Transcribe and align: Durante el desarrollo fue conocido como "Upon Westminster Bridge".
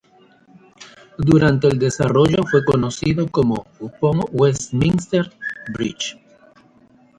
Durante 1.19 1.67
el 1.67 1.77
desarrollo 1.77 2.41
fue 2.49 2.65
conocido 2.65 3.27
como 3.27 3.67
"Upon 3.79 4.21
Westminster 4.31 5.31
Bridge". 5.75 6.17